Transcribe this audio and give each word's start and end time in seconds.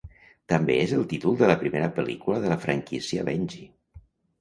També 0.53 0.77
és 0.85 0.93
el 1.01 1.05
títol 1.11 1.37
de 1.43 1.51
la 1.53 1.57
primera 1.65 1.91
pel·lícula 1.99 2.43
de 2.47 2.53
la 2.57 2.61
franquícia 2.67 3.31
"Benji". 3.33 3.65